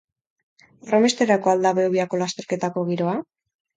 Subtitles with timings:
[0.85, 3.15] Horrenbesterako al da Behobiako lasterketako Giroa?